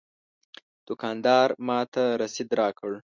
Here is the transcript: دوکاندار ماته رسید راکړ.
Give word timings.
دوکاندار 0.87 1.47
ماته 1.67 2.03
رسید 2.21 2.49
راکړ. 2.59 2.91